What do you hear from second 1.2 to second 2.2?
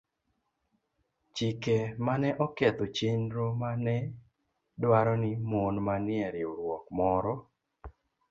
chike ma